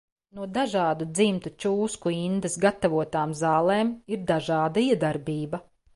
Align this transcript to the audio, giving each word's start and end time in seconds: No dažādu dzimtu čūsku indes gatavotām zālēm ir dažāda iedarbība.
No 0.37 0.45
dažādu 0.53 1.07
dzimtu 1.19 1.51
čūsku 1.65 2.13
indes 2.21 2.57
gatavotām 2.65 3.35
zālēm 3.43 3.93
ir 4.17 4.25
dažāda 4.33 4.87
iedarbība. 4.89 5.63